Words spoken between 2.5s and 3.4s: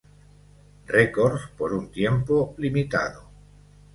limitado.